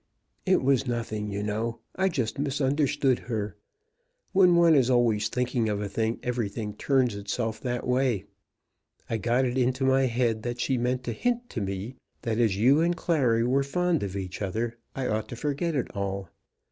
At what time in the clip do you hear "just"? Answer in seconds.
2.09-2.39